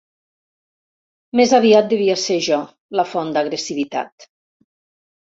[1.41, 2.59] Més aviat devia ser jo,
[3.03, 4.31] la font d'agressivitat.